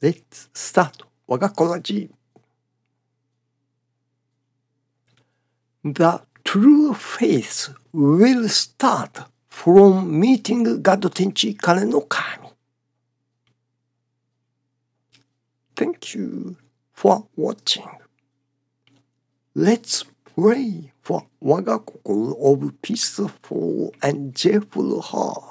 [0.00, 2.10] Let's start 我がこの字
[5.84, 12.48] The true faith will start from meeting God 天地彼の神
[15.74, 16.56] Thank you
[16.92, 17.86] for watching.
[19.54, 20.04] Let's
[20.34, 25.47] pray for 我が心 of peaceful and cheerful heart.